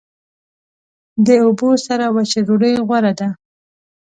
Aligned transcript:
د 1.25 1.27
اوبو 1.43 1.69
سره 1.85 2.05
وچه 2.15 2.39
ډوډۍ 2.47 2.73
غوره 2.87 3.13
ده. 3.19 3.29